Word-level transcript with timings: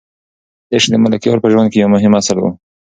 عشق 0.73 0.87
د 0.91 0.95
ملکیار 1.03 1.37
په 1.41 1.47
ژوند 1.53 1.67
کې 1.71 1.77
یو 1.81 1.89
مهم 1.95 2.13
اصل 2.19 2.37
و. 2.39 2.43